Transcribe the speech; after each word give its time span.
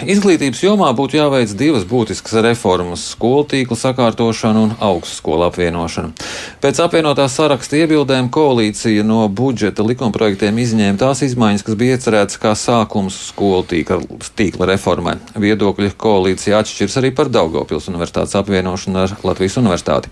Izglītības 0.00 0.62
jomā 0.64 0.86
būtu 0.96 1.18
jāveic 1.18 1.50
divas 1.60 1.82
būtiskas 1.84 2.38
reformas- 2.40 3.02
skolu 3.12 3.44
tīkla 3.44 3.76
sakārtošana 3.76 4.62
un 4.62 4.70
augstskolu 4.80 5.44
apvienošana. 5.44 6.14
Pēc 6.62 6.80
apvienotās 6.80 7.36
saraksta 7.36 7.76
iebildēm 7.76 8.30
koalīcija 8.32 9.04
no 9.04 9.28
budžeta 9.28 9.84
likumprojektiem 9.84 10.56
izņēma 10.56 10.96
tās 10.96 11.20
izmaiņas, 11.20 11.64
kas 11.64 11.74
bija 11.74 11.98
iecerētas 11.98 12.38
kā 12.40 12.52
sākums 12.56 13.12
skolu 13.28 13.62
tīkla, 13.64 14.00
tīkla 14.36 14.70
reformai. 14.72 15.18
Viedokļi 15.36 15.92
koalīcija 15.92 16.62
atšķirs 16.62 16.96
arī 16.96 17.14
par 17.14 17.28
Daugopils 17.28 17.88
universitātes 17.92 18.34
apvienošanu 18.40 18.96
ar 18.96 19.16
Latvijas 19.22 19.58
universitāti. 19.60 20.08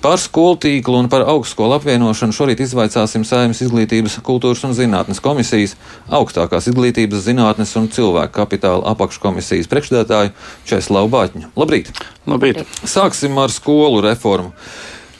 Par 0.00 0.18
skolu 0.18 0.56
tīklu 0.56 1.00
un 1.00 1.08
par 1.08 1.22
augstskolu 1.26 1.80
apvienošanu 1.80 2.30
šorīt 2.30 2.60
izvaicāsim 2.60 3.24
Saimnes 3.24 3.60
izglītības, 3.60 4.20
kultūras 4.22 4.62
un 4.62 4.72
zinātnes 4.72 5.20
komisijas, 5.20 5.74
augstākās 6.08 6.68
izglītības, 6.68 7.26
zinātnes 7.26 7.76
un 7.76 7.88
cilvēku 7.88 8.32
kapitāla 8.32 8.86
apakškomisijas 8.86 9.31
komisijas 9.32 9.70
priekšstādātāju 9.72 10.34
Česlavu 10.68 11.08
Bāķņu. 11.12 11.52
Labrīt! 11.56 11.88
Labrīt! 12.28 12.62
Sāksim 12.84 13.40
ar 13.40 13.52
skolu 13.52 14.04
reformu. 14.04 14.52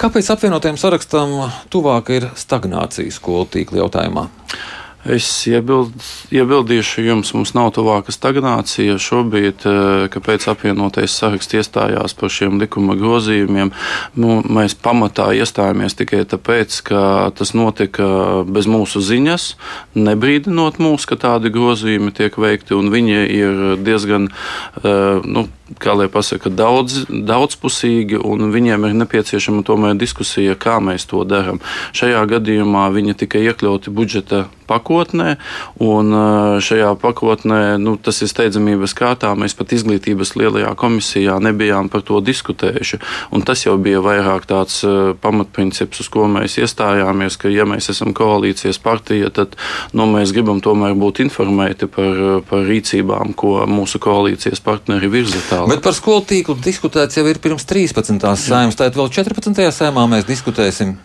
Kāpēc 0.01 0.29
apvienotajam 0.35 0.79
sarakstam 0.81 1.35
tuvāk 1.73 2.13
ir 2.13 2.29
stagnācija 2.37 3.13
skolu 3.15 3.49
tīkla 3.57 3.85
jautājumā? 3.85 4.29
Es 5.03 5.27
iebild, 5.51 5.97
iebildīšu 6.31 7.03
jums, 7.03 7.33
mums 7.35 7.51
nav 7.57 7.73
tuvāka 7.75 8.13
stagnācija. 8.15 9.01
Šobrīd, 9.03 9.65
eh, 9.67 10.07
kāpēc 10.15 10.47
apvienotais 10.47 11.11
saraksts 11.11 11.57
iestājās 11.59 12.15
par 12.15 12.31
šiem 12.31 12.61
likuma 12.63 12.95
grozījumiem, 12.95 13.73
nu, 14.15 14.43
mēs 14.47 14.77
pamatā 14.79 15.33
iestājāmies 15.35 15.99
tikai 15.99 16.23
tāpēc, 16.23 16.83
ka 16.87 17.33
tas 17.35 17.51
notika 17.51 18.45
bez 18.47 18.71
mūsu 18.71 19.03
ziņas, 19.03 19.55
nebrīdinot 19.97 20.79
mūs, 20.79 21.09
ka 21.11 21.19
tādi 21.19 21.51
grozījumi 21.51 22.15
tiek 22.15 22.39
veikti, 22.39 22.79
un 22.79 22.95
viņi 22.95 23.19
ir 23.27 23.77
diezgan, 23.83 24.31
eh, 24.31 25.21
nu, 25.27 25.49
kā 25.81 25.95
lai 25.97 26.09
pasaka, 26.13 26.51
daudz, 26.53 27.05
daudzpusīgi, 27.09 28.19
un 28.19 28.51
viņiem 28.53 28.89
ir 28.89 28.97
nepieciešama 29.03 29.65
tomēr 29.67 29.97
diskusija, 30.01 30.57
kā 30.59 30.79
mēs 30.85 31.07
to 31.11 31.25
darām. 31.29 31.63
Šajā 31.97 32.25
gadījumā 32.35 32.89
viņi 32.95 33.19
tika 33.25 33.41
iekļauti 33.43 33.93
budžeta 33.95 34.47
pakotnē, 34.73 35.37
un 35.83 36.15
šajā 36.63 36.93
pakotnē 37.03 37.77
nu, 37.83 37.97
tas 38.01 38.23
ir 38.25 38.31
steidzamības 38.31 38.95
kārtā. 38.97 39.33
Mēs 39.39 39.57
pat 39.59 39.75
izglītības 39.77 40.35
lielajā 40.39 40.73
komisijā 40.79 41.39
nebijām 41.43 41.91
par 41.93 42.05
to 42.07 42.21
diskutējuši. 42.25 43.01
Un 43.35 43.45
tas 43.47 43.65
jau 43.67 43.77
bija 43.83 44.03
vairāk 44.05 44.47
tāds 44.49 44.81
pamatprincips, 45.23 46.03
uz 46.05 46.11
ko 46.13 46.29
mēs 46.31 46.59
iestājāmies, 46.63 47.39
ka, 47.41 47.53
ja 47.53 47.67
mēs 47.69 47.91
esam 47.93 48.15
koalīcijas 48.17 48.81
partija, 48.83 49.33
tad 49.35 49.59
nu, 49.97 50.07
mēs 50.15 50.35
gribam 50.35 50.63
tomēr 50.65 50.97
būt 50.99 51.23
informēti 51.27 51.91
par, 51.93 52.23
par 52.49 52.67
rīcībām, 52.69 53.37
ko 53.39 53.61
mūsu 53.69 54.01
koalīcijas 54.03 54.63
partneri 54.65 55.11
virza 55.13 55.43
tālāk. 55.63 55.77
Bet 55.77 55.87
par 55.87 55.97
skolu 55.97 56.27
tīklu 56.27 56.59
diskutēts 56.63 57.19
jau 57.19 57.25
ir 57.31 57.41
pirms 57.43 57.67
13. 57.69 58.19
sēmas, 58.43 58.79
tad 58.79 58.99
vēl 58.99 59.11
14. 59.15 59.71
sēmā 59.79 60.07
mēs 60.11 60.29
diskutēsim. 60.29 60.97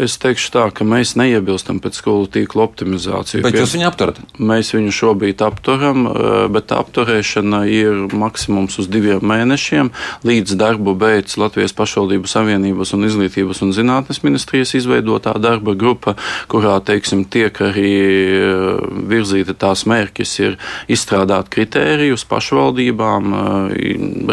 Es 0.00 0.14
teikšu 0.16 0.48
tā, 0.54 0.62
ka 0.72 0.86
mēs 0.88 1.10
neiebilstam 1.20 1.76
pēc 1.84 1.98
skolu 2.00 2.24
tīkla 2.32 2.64
optimizāciju. 2.64 3.42
Bet 3.44 3.58
jūs 3.58 3.74
viņu 3.76 3.84
apturat? 3.90 4.20
Mēs 4.40 4.70
viņu 4.72 4.92
šobrīd 4.96 5.42
apturam, 5.44 6.06
eh, 6.08 6.46
bet 6.48 6.72
apturēšana 6.72 7.66
ir 7.68 8.08
maksimums 8.16 8.78
uz 8.80 8.88
diviem 8.88 9.20
mēnešiem. 9.20 9.90
Līdz 10.24 10.56
darbu 10.56 10.94
beidz 10.96 11.36
Latvijas 11.36 11.76
pašvaldību 11.76 12.24
savienības 12.24 12.94
un 12.96 13.04
izglītības 13.04 13.60
un 13.66 13.74
zinātnes 13.76 14.22
ministrijas 14.24 14.72
izveidotā 14.80 15.36
darba 15.38 15.74
grupa, 15.76 16.16
kurā, 16.48 16.80
teiksim, 16.80 17.26
tiek 17.28 17.52
arī 17.52 17.92
eh, 17.92 18.80
virzīta 19.12 19.52
tās 19.52 19.84
mērķis 19.84 20.32
ir 20.40 20.56
izstrādāt 20.88 21.52
kritērijus 21.52 22.24
pašvaldībām, 22.24 23.36
eh, 23.36 23.76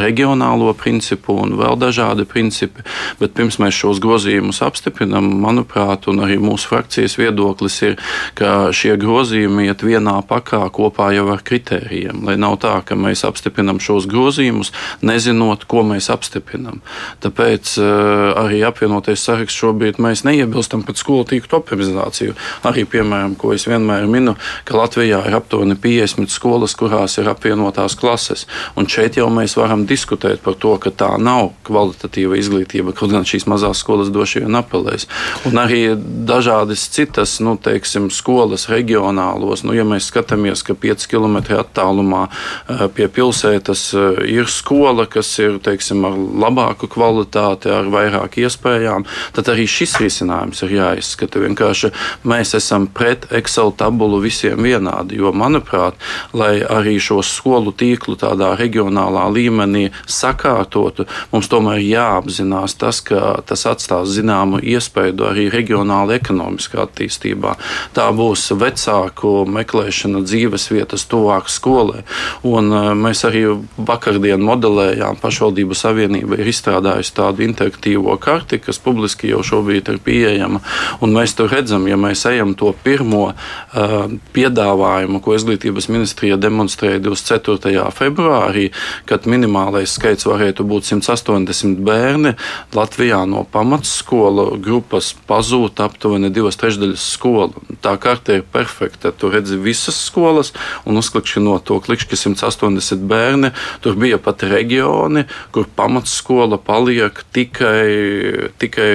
reģionālo 0.07 0.71
principu 0.73 1.35
un 1.35 1.59
vēl 1.59 1.75
dažādi 1.75 2.23
principi. 2.23 2.87
Bet 3.19 3.35
pirms 3.35 3.59
mēs 3.59 3.75
šos 3.75 3.99
grozījumus 3.99 4.63
apstiprinām, 4.63 5.48
manuprāt, 5.49 6.07
un 6.11 6.21
arī 6.23 6.37
mūsu 6.41 6.69
frakcijas 6.71 7.17
viedoklis 7.19 7.79
ir, 7.87 7.97
ka 8.37 8.69
šie 8.75 8.95
grozījumi 9.01 9.67
iet 9.69 9.83
vienā 9.85 10.19
pakā 10.29 10.61
kopā 10.73 11.11
jau 11.15 11.27
ar 11.33 11.43
kritērijiem. 11.45 12.23
Lai 12.27 12.37
nav 12.39 12.59
tā, 12.63 12.75
ka 12.85 12.97
mēs 12.99 13.25
apstiprinām 13.27 13.81
šos 13.83 14.07
grozījumus, 14.09 14.71
nezinot, 15.05 15.65
ko 15.69 15.83
mēs 15.87 16.09
apstiprinām. 16.13 16.81
Tāpēc 17.23 17.75
uh, 17.81 18.39
arī 18.45 18.61
apvienoties 18.67 19.23
saraksts 19.25 19.59
šobrīd 19.59 19.99
mēs 20.01 20.25
neiebilstam 20.27 20.85
pret 20.87 21.01
skolu 21.01 21.27
tīklu 21.29 21.59
optimizāciju. 21.59 22.35
Arī, 22.69 22.85
piemēram, 22.89 23.35
ko 23.39 23.53
es 23.55 23.67
vienmēr 23.69 24.07
minu, 24.09 24.35
ka 24.67 24.77
Latvijā 24.79 25.21
ir 25.27 25.37
aptuveni 25.39 25.77
50 25.79 26.31
skolas, 26.33 26.75
kurās 26.79 27.17
ir 27.21 27.29
apvienotās 27.31 27.97
klases. 27.99 28.45
Un 28.79 28.89
šeit 28.91 29.19
jau 29.19 29.29
mēs 29.33 29.57
varam 29.59 29.85
diskutēt 29.89 30.43
par 30.45 30.57
to, 30.61 30.75
ka 30.81 30.93
tā 30.93 31.13
nav 31.21 31.53
kvalitatīva 31.67 32.37
izglītība, 32.39 32.95
kaut 32.95 33.13
gan 33.13 33.27
šīs 33.27 33.47
mazās 33.49 33.81
skolas 33.83 34.11
droši 34.13 34.45
vien 34.45 34.59
apelēs 34.59 35.07
un 35.47 35.59
arī 35.59 35.81
dažādas 36.27 36.83
citas, 36.91 37.37
nu, 37.43 37.55
teiksim, 37.61 38.09
skolas 38.11 38.67
reģionālos. 38.71 39.63
Nu, 39.63 39.73
ja 39.77 39.85
mēs 39.87 40.09
skatāmies, 40.11 40.63
ka 40.65 40.75
5 40.75 41.05
km 41.11 41.37
attālumā 41.59 42.25
eh, 42.27 42.85
pie 42.95 43.07
pilsētas 43.13 43.83
eh, 43.93 44.21
ir 44.39 44.49
skola, 44.51 45.05
kas 45.09 45.31
ir 45.39 45.59
teiksim, 45.63 46.03
ar 46.07 46.17
labāku 46.45 46.89
kvalitāti, 46.91 47.71
ar 47.73 47.89
vairāk 47.91 48.39
iespējām, 48.43 49.05
tad 49.35 49.51
arī 49.53 49.67
šis 49.69 49.97
risinājums 50.03 50.63
ir 50.65 50.75
jāizskata. 50.79 51.43
Vienkārši 51.45 51.91
mēs 52.27 52.55
esam 52.57 52.89
pret 52.91 53.29
Excel 53.35 53.71
tabulu 53.77 54.19
visiem 54.23 54.59
vienādi, 54.65 55.19
jo, 55.21 55.31
manuprāt, 55.35 55.99
lai 56.33 56.59
arī 56.65 56.97
šo 57.01 57.21
skolu 57.25 57.73
tīklu 57.75 58.17
tādā 58.19 58.53
reģionālā 58.59 59.27
līmenī 59.33 59.87
sakārtotu, 60.09 61.07
mums 61.31 61.49
tomēr 61.51 61.79
jāapzinās 61.83 62.75
tas, 62.79 63.01
ka 63.05 63.39
tas 63.47 63.65
atstās 63.69 64.11
zināmu 64.17 64.59
iespēju 64.63 65.28
arī 65.31 65.47
reģionāla 65.53 66.17
ekonomiskā 66.19 66.83
attīstībā. 66.85 67.55
Tā 67.95 68.07
būs 68.15 68.47
vecāku 68.59 69.45
meklēšana 69.49 70.23
dzīves 70.25 70.69
vietas 70.73 71.05
tuvāk 71.09 71.49
skolai. 71.51 72.03
Un 72.47 72.71
e, 72.73 72.83
mēs 72.97 73.23
arī 73.27 73.45
vakardien 73.77 74.41
modelējām, 74.45 75.19
pašvaldību 75.21 75.77
savienība 75.77 76.39
ir 76.39 76.51
izstrādājusi 76.51 77.15
tādu 77.19 77.45
interaktīvo 77.45 78.15
karti, 78.21 78.61
kas 78.63 78.81
publiski 78.83 79.31
jau 79.31 79.43
šobrīd 79.45 79.91
ir 79.93 80.01
pieejama. 80.03 80.61
Un 81.03 81.15
mēs 81.15 81.35
tur 81.37 81.51
redzam, 81.51 81.87
ja 81.89 81.97
mēs 81.99 82.25
ejam 82.29 82.55
to 82.59 82.71
pirmo 82.83 83.29
uh, 83.31 83.97
piedāvājumu, 84.35 85.21
ko 85.23 85.35
izglītības 85.37 85.89
ministrija 85.91 86.39
demonstrēja 86.41 87.01
24. 87.05 87.85
februārī, 87.95 88.69
kad 89.09 89.27
minimālais 89.29 89.95
skaits 89.97 90.27
varētu 90.29 90.65
būt 90.67 90.89
180 90.91 91.81
bērni 91.85 92.35
Latvijā 92.75 93.23
no 93.29 93.45
pamatskolu 93.51 94.53
grupas 94.61 95.13
pazūd 95.27 95.79
aptuveni 95.83 96.31
divas 96.33 96.57
trešdaļas 96.59 97.05
skolu. 97.15 97.63
Tā 97.83 97.95
karte 98.01 98.39
ir 98.39 98.47
perfekta. 98.53 99.11
Tur 99.11 99.35
redzi 99.35 99.59
visas 99.59 99.97
skolas 100.07 100.53
un 100.87 100.99
uzklikšķinot 101.01 101.67
to 101.69 101.79
klikšķi 101.83 102.21
180 102.23 103.05
bērni. 103.09 103.53
Tur 103.83 103.99
bija 103.99 104.19
pat 104.21 104.45
reģioni, 104.47 105.25
kur 105.55 105.69
pamatskola 105.75 106.59
paliek 106.61 107.23
tikai, 107.35 108.51
tikai 108.61 108.91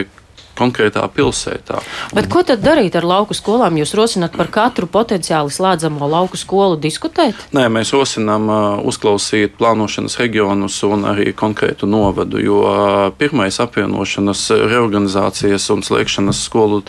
konkrētā 0.58 1.04
pilsētā. 1.14 1.80
Bet 2.14 2.28
ko 2.32 2.44
tad 2.46 2.62
darīt 2.64 2.96
ar 2.98 3.06
lauku 3.06 3.36
skolām? 3.36 3.78
Jūs 3.80 3.94
rosināt 3.98 4.36
par 4.38 4.50
katru 4.54 4.88
potenciāli 4.90 5.52
slēdzamo 5.52 6.08
lauku 6.10 6.38
skolu 6.40 6.78
diskutēt? 6.80 7.38
Nē, 7.56 7.66
mēs 7.72 7.92
rosinām 7.94 8.48
uh, 8.48 8.58
uzklausīt 8.86 9.56
plānošanas 9.58 10.18
reģionus 10.20 10.78
un 10.86 11.06
arī 11.10 11.32
konkrētu 11.36 11.88
novadu, 11.90 12.40
jo 12.42 12.60
uh, 12.68 13.08
pirmais 13.18 13.58
apvienošanas, 13.62 14.46
reorganizācijas 14.70 15.68
un 15.74 15.84
slēgšanas 15.86 16.44
skolu 16.46 16.82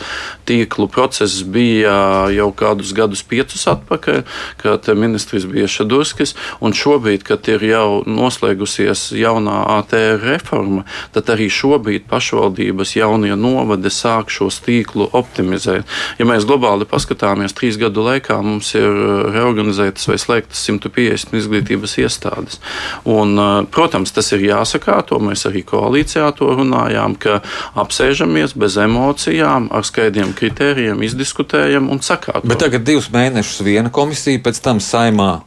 tīklu 0.46 0.88
process 0.92 1.42
bija 1.42 1.96
jau 2.34 2.50
kādus 2.56 2.94
gadus 2.96 3.24
piecus 3.26 3.66
atpakaļ, 3.70 4.22
kad 4.62 4.88
ministrs 4.94 5.46
bija 5.50 5.68
Šadurskis, 5.70 6.36
un 6.62 6.74
šobrīd, 6.76 7.26
kad 7.26 7.48
ir 7.50 7.64
jau 7.66 8.02
noslēgusies 8.06 9.08
jaunā 9.18 9.58
ATR 9.80 10.22
reforma, 10.22 10.86
tad 11.14 11.34
arī 11.34 11.48
šobrīd 11.52 12.06
pašvaldības 12.10 12.96
jaunie 12.98 13.34
novadi 13.34 13.55
novade 13.56 13.90
sāk 13.92 14.30
šo 14.32 14.50
tīklu 14.50 15.08
optimizēt. 15.16 15.88
Ja 16.20 16.26
mēs 16.28 16.46
globāli 16.48 16.86
paskatāmies, 16.88 17.54
trīs 17.56 17.78
gadu 17.80 18.04
laikā 18.06 18.38
mums 18.44 18.72
ir 18.76 18.86
uh, 18.86 19.26
reorganizētas 19.34 20.08
vai 20.10 20.18
slēgtas 20.20 20.62
150 20.68 21.36
izglītības 21.40 21.96
iestādes. 22.02 22.60
Un, 23.08 23.34
uh, 23.40 23.64
protams, 23.72 24.14
tas 24.16 24.30
ir 24.36 24.46
jāsakārto. 24.48 25.18
Mēs 25.22 25.46
arī 25.48 25.64
koalīcijā 25.66 26.28
to 26.38 26.52
runājām, 26.58 27.16
ka 27.20 27.40
apsēžamies 27.78 28.56
bez 28.58 28.78
emocijām, 28.82 29.70
ar 29.74 29.86
skaidriem 29.86 30.34
kritērijiem, 30.36 31.02
izdiskutējam 31.06 31.90
un 31.92 32.02
sakārtojam. 32.04 32.50
Bet 32.52 32.64
tagad 32.64 32.86
divus 32.86 33.10
mēnešus 33.14 33.64
viena 33.66 33.92
komisija, 33.92 34.42
pēc 34.44 34.62
tam 34.64 34.82
saimā 34.82 35.40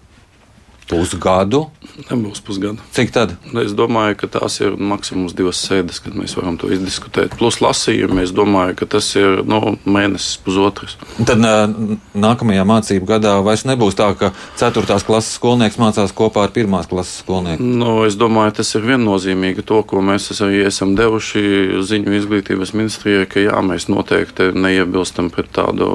pusgadu. 0.90 1.68
Nebūs 2.08 2.40
pusgada. 2.46 2.80
Cik 2.96 3.12
tad? 3.14 3.36
Es 3.60 3.74
domāju, 3.78 4.16
ka 4.22 4.30
tās 4.40 4.60
ir 4.64 4.76
maksimums 4.80 5.36
divas 5.36 5.60
sēdes, 5.66 6.00
kad 6.04 6.16
mēs 6.18 6.36
varam 6.38 6.56
to 6.60 6.70
izdiskutēt. 6.72 7.36
Plus 7.40 7.60
lasījumi, 7.64 8.24
es 8.24 8.34
domāju, 8.36 8.78
ka 8.80 8.88
tas 8.96 9.10
ir 9.20 9.42
nu, 9.48 9.76
mēnesis, 9.84 10.38
pusotrs. 10.46 10.96
Tad 11.28 11.44
nākamajā 11.44 12.66
mācību 12.70 13.10
gadā 13.10 13.36
vairs 13.46 13.66
nebūs 13.68 13.98
tā, 14.00 14.12
ka 14.20 14.32
4. 14.62 15.00
klases 15.08 15.36
skolnieks 15.40 15.80
mācās 15.82 16.14
kopā 16.16 16.46
ar 16.48 16.54
1. 16.56 16.78
klases 16.92 17.24
skolnieku. 17.24 17.66
Nu, 17.82 17.98
es 18.08 18.18
domāju, 18.20 18.56
tas 18.62 18.72
ir 18.78 18.88
viennozīmīgi 18.88 19.66
to, 19.68 19.82
ko 19.88 20.04
mēs 20.06 20.32
arī 20.38 20.64
esam 20.70 20.96
devuši 21.00 21.84
ziņu 21.90 22.16
izglītības 22.20 22.74
ministrijai, 22.78 23.28
ka 23.30 23.44
jā, 23.44 23.60
mēs 23.66 23.90
noteikti 23.92 24.52
neiebilstam 24.56 25.32
pret 25.34 25.52
tādu 25.56 25.90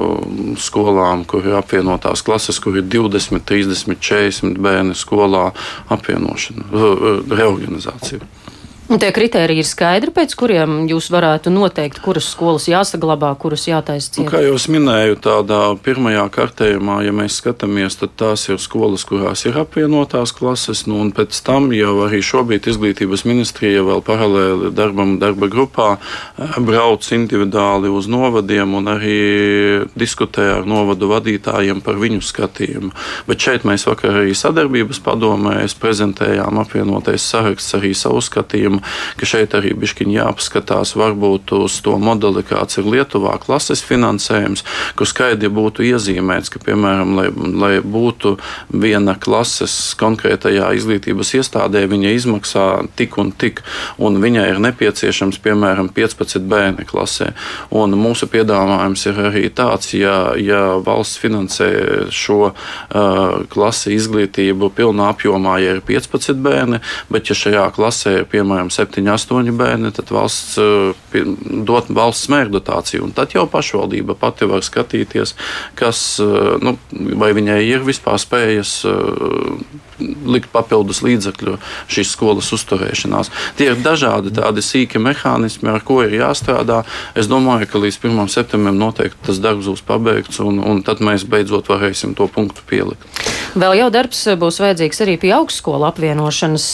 skolām, 0.61 1.25
kur 1.29 1.45
ir 1.45 1.57
apvienotās 1.59 2.23
klases, 2.25 2.61
kur 2.61 2.77
ir 2.79 2.87
20, 2.91 3.41
30, 3.47 3.97
40 3.99 4.61
bērni 4.61 4.95
skolā 4.97 5.49
apvienošana, 5.95 6.67
reorganizācija. 7.31 8.19
Un 8.85 8.99
tie 9.01 9.07
kriteriji 9.09 9.63
ir 9.63 9.65
skaidri, 9.65 10.11
pēc 10.13 10.35
kuriem 10.37 10.83
jūs 10.85 11.07
varētu 11.09 11.49
noteikt, 11.49 12.03
kuras 12.05 12.27
skolas 12.29 12.67
jāsaglabā, 12.69 13.31
kuras 13.41 13.63
jātaisa 13.65 14.11
ciet. 14.11 14.19
Nu, 14.21 14.29
kā 14.29 14.43
jau 14.45 14.59
minēju, 14.75 15.15
tādā 15.25 15.61
pirmajā 15.81 16.25
kārtējumā, 16.35 16.99
ja 17.01 17.13
mēs 17.15 17.39
skatāmies, 17.41 17.97
tad 17.97 18.13
tās 18.21 18.43
ir 18.45 18.59
skolas, 18.61 19.01
kurās 19.09 19.41
ir 19.49 19.57
apvienotās 19.57 20.35
klases, 20.37 20.83
nu, 20.85 20.99
un 21.01 21.09
pēc 21.17 21.39
tam 21.47 21.71
jau 21.73 21.95
arī 22.05 22.19
šobrīd 22.21 22.69
izglītības 22.69 23.25
ministrija 23.25 23.81
vēl 23.87 24.03
paralēli 24.05 24.69
darbam 24.77 25.15
darba 25.17 25.49
grupā 25.49 25.89
eh, 25.97 26.61
brauc 26.61 27.09
individuāli 27.17 27.89
uz 27.89 28.05
novadiem 28.05 28.77
un 28.77 28.93
arī 28.93 29.17
diskutē 29.97 30.51
ar 30.59 30.69
novadu 30.69 31.09
vadītājiem 31.09 31.81
par 31.81 31.97
viņu 32.03 32.21
skatījumu. 32.21 32.93
Bet 33.25 33.49
šeit 33.49 33.65
mēs 33.65 33.89
vakar 33.89 34.21
arī 34.21 34.37
sadarbības 34.37 35.01
padomē 35.09 35.57
prezentējām 35.81 36.61
apvienotais 36.61 37.25
saraksts 37.33 37.79
arī 37.79 37.95
savu 37.97 38.21
skatījumu 38.21 38.74
gadījumu, 38.75 38.81
ka 39.17 39.25
šeit 39.25 39.53
arī 39.55 39.73
bišķiņi 39.75 40.17
jāpaskatās 40.19 40.95
varbūt 40.95 41.53
uz 41.55 41.81
to 41.81 41.97
modeli, 41.97 42.43
kāds 42.43 42.77
ir 42.77 42.85
Lietuvā 42.85 43.39
klases 43.39 43.83
finansējums, 43.83 44.63
kur 44.95 45.07
skaidri 45.07 45.49
būtu 45.49 45.83
iezīmēts, 45.83 46.49
ka, 46.49 46.59
piemēram, 46.59 47.15
lai, 47.15 47.29
lai 47.31 47.81
būtu 47.81 48.37
viena 48.71 49.15
klases 49.15 49.95
konkrētajā 49.99 50.73
izglītības 50.75 51.33
iestādē, 51.39 51.85
viņa 51.87 52.13
izmaksā 52.15 52.85
tik 52.95 53.17
un 53.17 53.31
tik, 53.31 53.61
un 53.97 54.19
viņai 54.21 54.49
ir 54.51 54.59
nepieciešams, 54.59 55.39
piemēram, 55.39 55.89
15 55.89 56.47
bērni 56.47 56.85
klasē. 56.85 57.33
Un 57.71 57.95
mūsu 57.95 58.27
piedāvājums 58.27 59.05
ir 59.07 59.21
arī 59.29 59.49
tāds, 59.49 59.93
ja, 59.95 60.35
ja 60.37 60.77
valsts 60.83 61.19
finansē 61.21 61.69
šo 62.11 62.51
uh, 62.51 63.43
klasi 63.49 63.95
izglītību 63.95 64.71
pilnā 64.75 65.11
apjomā, 65.13 65.57
ja 65.63 65.75
ir 65.75 65.83
15 65.85 66.41
bērni, 66.43 66.81
bet 67.11 67.29
ja 67.29 67.37
šajā 67.37 67.65
klasē 67.75 68.15
ir, 68.19 68.25
piemēram, 68.29 68.64
piemēram, 68.65 69.17
7, 69.17 69.51
8 69.51 69.57
bērni, 69.57 69.91
tad 69.93 70.11
valsts 70.11 70.57
eh, 70.57 71.25
dot 71.65 71.89
valsts 71.89 72.29
mērķdotāciju. 72.29 73.03
Un 73.05 73.13
tad 73.13 73.33
jau 73.33 73.45
pašvaldība 73.47 74.15
pati 74.15 74.45
var 74.45 74.61
skatīties, 74.63 75.35
kas, 75.75 76.19
eh, 76.19 76.57
nu, 76.61 76.77
vai 77.15 77.33
viņai 77.33 77.61
ir 77.65 77.85
vispār 77.85 78.17
spējas 78.19 78.85
eh, 78.85 80.05
likt 80.25 80.51
papildus 80.51 81.01
līdzekļu 81.05 81.57
šīs 81.87 82.11
skolas 82.11 82.51
uzturēšanās. 82.55 83.31
Tie 83.57 83.71
ir 83.71 83.79
dažādi 83.79 84.33
tādi 84.35 84.61
sīki 84.61 84.99
mehānismi, 84.99 85.69
ar 85.71 85.83
ko 85.85 86.01
ir 86.03 86.17
jāstrādā. 86.19 86.83
Es 87.15 87.27
domāju, 87.27 87.69
ka 87.69 87.79
līdz 87.79 88.01
1. 88.03 88.27
septembrim 88.29 88.77
noteikti 88.79 89.29
tas 89.29 89.39
darbs 89.39 89.69
būs 89.69 89.85
pabeigts, 89.85 90.41
un, 90.43 90.59
un 90.59 90.83
tad 90.83 91.03
mēs 91.03 91.27
beidzot 91.27 91.69
varēsim 91.71 92.15
to 92.15 92.27
punktu 92.27 92.65
pielikt. 92.67 93.34
Vēl 93.53 93.77
jau 93.79 93.89
darbs 93.93 94.23
būs 94.39 94.57
vajadzīgs 94.63 95.01
arī 95.05 95.15
pie 95.21 95.31
augstskolu 95.35 95.85
apvienošanas. 95.87 96.65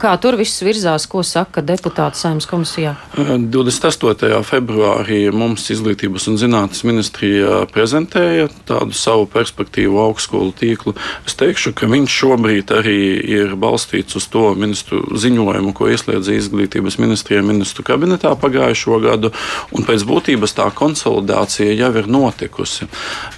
Kā 0.00 0.14
tur 0.20 0.36
viss 0.40 0.62
virzās, 0.64 1.06
ko 1.10 1.22
saka 1.26 1.62
deputāti 1.64 2.18
saimnes 2.20 2.48
komisijā? 2.50 2.96
28. 3.14 4.40
februārī 4.48 5.22
mums 5.32 5.68
Izglītības 5.70 6.26
un 6.32 6.38
zinātnes 6.40 6.82
ministrija 6.88 7.62
prezentēja 7.70 8.48
tādu 8.68 8.96
savu 8.96 9.28
perspektīvu 9.30 10.00
augstskolu 10.02 10.52
tīklu. 10.58 10.96
Es 11.28 11.36
teikšu, 11.38 11.72
ka 11.76 11.88
viņš 11.90 12.18
šobrīd 12.22 12.74
arī 12.74 12.98
ir 13.20 13.54
balstīts 13.60 14.16
uz 14.18 14.26
to 14.32 14.50
ministru 14.58 15.04
ziņojumu, 15.14 15.74
ko 15.76 15.88
ieslēdza 15.92 16.36
Izglītības 16.40 16.98
ministrija 17.00 17.44
ministru 17.46 17.84
kabinetā 17.86 18.32
pagājušo 18.40 19.00
gadu, 19.04 19.32
un 19.76 19.84
pēc 19.86 20.04
būtības 20.08 20.56
tā 20.56 20.68
konsolidācija 20.74 21.76
jau 21.76 21.92
ir 22.00 22.08
notikusi. 22.10 22.88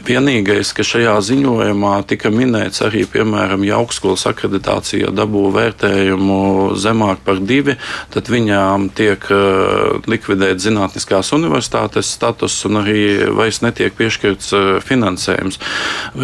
Vienīgais, 0.06 0.72
ka 0.76 0.86
šajā 0.86 1.18
ziņojumā 1.26 1.94
tika 2.08 2.30
minēts 2.32 2.61
minēts 2.62 2.82
arī, 2.86 3.02
piemēram, 3.10 3.64
ja 3.66 3.78
augstskolas 3.80 4.26
akreditācija 4.30 5.10
dabū 5.10 5.50
vērtējumu 5.52 6.76
zemāk 6.78 7.22
par 7.24 7.40
divi, 7.40 7.76
tad 8.12 8.28
viņām 8.30 8.90
tiek 8.94 9.18
uh, 9.30 9.98
likvidēts 10.06 10.68
zinātniskās 10.68 11.32
universitātes 11.34 12.06
status 12.06 12.54
un 12.66 12.82
arī 12.82 13.30
vairs 13.34 13.62
netiek 13.62 13.94
piešķirts 13.98 14.52
uh, 14.54 14.68
finansējums. 14.82 15.58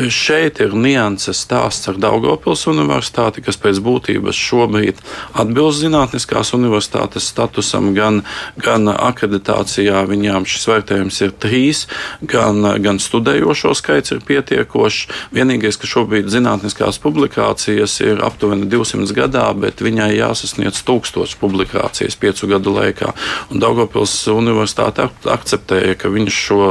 Šeit 0.09 0.61
ir 0.63 0.75
nianses 0.75 1.43
stāsts 1.43 1.89
ar 1.91 1.99
Daugopils 1.99 2.67
universitāti, 2.71 3.43
kas 3.43 3.59
pēc 3.59 3.83
būtības 3.83 4.39
šobrīd 4.39 5.03
atbilst 5.35 5.83
zinātniskās 5.83 6.55
universitātes 6.55 7.27
statusam, 7.33 7.93
gan, 7.97 8.23
gan 8.57 8.89
akreditācijā 8.93 10.05
viņām 10.09 10.47
šis 10.47 10.69
vērtējums 10.71 11.21
ir 11.27 11.35
trīs, 11.43 11.85
gan, 12.23 12.63
gan 12.85 13.03
studējošo 13.03 13.75
skaits 13.79 14.15
ir 14.15 14.23
pietiekošs. 14.29 15.09
Vienīgais, 15.35 15.79
ka 15.81 15.89
šobrīd 15.89 16.28
zinātniskās 16.33 17.01
publikācijas 17.03 17.99
ir 18.05 18.23
aptuveni 18.25 18.69
200 18.71 19.15
gadā, 19.17 19.47
bet 19.59 19.83
viņai 19.85 20.11
jāsasniedz 20.17 20.83
1000 20.87 21.37
publikācijas 21.41 22.19
piecu 22.21 22.51
gadu 22.51 22.75
laikā. 22.77 23.13
Un 23.53 23.63
Daugopils 23.63 24.15
universitāte 24.33 25.09
akceptēja, 25.29 25.97
ka 25.99 26.13
viņš 26.13 26.41
šo 26.49 26.63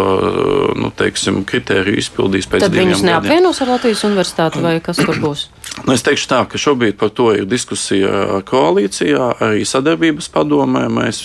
nu, 0.78 0.92
teiksim, 0.98 1.44
kritēriju 1.48 2.02
izpildīs 2.04 2.50
pēc 2.50 2.66
gadiem. 2.66 2.74
Tad 2.76 2.84
viņus 2.86 3.06
neapvienos 3.08 3.62
ar 3.64 3.76
Latvijas 3.76 4.04
universitāti 4.08 4.64
vai 4.64 4.78
kas 4.84 5.02
tur 5.04 5.22
būs? 5.24 5.48
Nu, 5.86 5.94
es 5.94 6.02
teikšu 6.02 6.28
tā, 6.32 6.40
ka 6.50 6.60
šobrīd 6.60 6.96
par 6.98 7.12
to 7.14 7.28
ir 7.36 7.46
diskusija 7.48 8.40
koalīcijā, 8.48 9.28
arī 9.44 9.66
sadarbības 9.68 10.30
padomē. 10.34 10.86
Mēs 10.92 11.20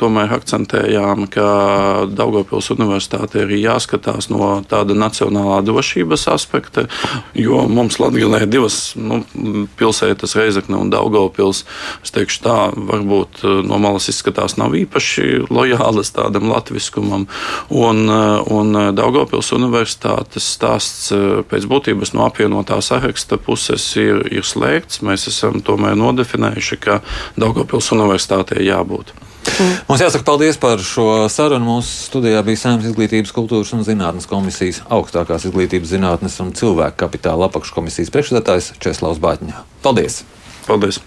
tomēr 0.00 0.32
akcentējām, 0.38 1.28
ka 1.32 1.46
Daugopils 2.10 2.72
universitāte 2.74 3.44
ir 3.44 3.54
jāskatās 3.60 4.30
no 4.32 4.56
tāda 4.68 4.96
nacionālā 4.98 5.60
drošības 5.68 6.26
aspekta, 6.32 6.86
jo 7.38 7.62
mums 7.74 7.98
Latvijā 8.00 8.28
ir 8.42 8.48
divas 8.50 8.76
nu, 8.96 9.22
pilsētas, 9.78 10.36
Reizekne 10.38 10.78
un 10.80 10.90
Daugopils. 10.92 11.64
Es 12.04 12.14
teikšu 12.14 12.42
tā, 12.44 12.56
varbūt 12.76 13.42
eh, 13.42 13.58
no 13.66 13.80
malas 13.82 14.08
izskatās 14.12 14.56
nav 14.60 14.76
īpaši 14.78 15.48
lojālas 15.52 16.12
tādam 16.16 16.50
latviskumam. 16.52 17.26
Un, 17.70 18.04
eh, 18.06 18.52
un 18.52 18.78
Daugopils 18.96 19.52
universitātes 19.56 20.52
stāsts 20.56 21.10
eh, 21.16 21.42
pēc 21.48 21.68
būtības 21.70 22.14
no 22.16 22.26
apvienotā 22.28 22.80
saraksta 22.84 23.40
puses 23.40 23.84
ir, 24.00 24.24
ir 24.32 24.46
slēgts. 24.46 25.02
Mēs 25.06 25.28
esam 25.32 25.60
tomēr 25.64 25.98
nodefinējuši, 25.98 26.80
ka 26.82 27.02
Daugopils 27.40 27.92
universitātei 27.96 28.66
jābūt. 28.68 29.14
Mm. 29.42 29.78
Mums 29.88 30.02
jāsaka 30.02 30.26
paldies 30.26 30.58
par 30.60 30.82
šo 30.86 31.28
sarunu. 31.32 31.66
Mūsu 31.76 32.08
studijā 32.08 32.42
bija 32.46 32.60
Sēmas 32.64 32.88
izglītības, 32.90 33.34
kultūras 33.36 33.72
un 33.76 33.84
zinātnes 33.86 34.28
komisijas, 34.30 34.82
augstākās 34.92 35.48
izglītības 35.50 35.94
zinātnes 35.94 36.38
un 36.44 36.54
cilvēku 36.58 37.02
kapitāla 37.04 37.50
apakškomisijas 37.50 38.12
priekšsēdētājs 38.14 38.74
Česlavs 38.82 39.22
Bāķņā. 39.22 39.66
Paldies! 39.84 40.22
Paldies! 40.68 41.02